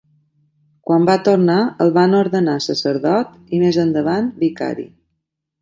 Quan 0.89 1.05
va 1.09 1.17
tornar 1.27 1.57
el 1.85 1.93
van 1.99 2.17
ordenar 2.21 2.57
sacerdot 2.69 3.39
i 3.59 3.63
més 3.65 3.81
endavant 3.87 4.37
vicari. 4.45 4.91